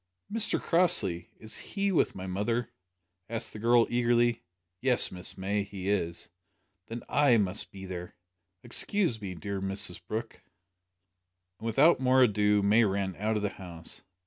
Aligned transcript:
"Mr 0.33 0.59
Crossley! 0.59 1.29
is 1.37 1.59
he 1.59 1.91
with 1.91 2.15
my 2.15 2.25
mother?" 2.25 2.71
asked 3.29 3.53
the 3.53 3.59
girl 3.59 3.85
eagerly. 3.87 4.41
"Yes, 4.81 5.11
Miss 5.11 5.37
May, 5.37 5.61
he 5.63 5.89
is." 5.89 6.29
"Then 6.87 7.03
I 7.07 7.37
must 7.37 7.71
be 7.71 7.85
there. 7.85 8.15
Excuse 8.63 9.21
me, 9.21 9.35
dear 9.35 9.61
Mrs 9.61 10.01
Brooke." 10.07 10.41
And 11.59 11.67
without 11.67 11.99
more 11.99 12.23
ado 12.23 12.63
May 12.63 12.83
ran 12.83 13.15
out 13.17 13.35
of 13.37 13.43
the 13.43 13.49
house. 13.49 14.01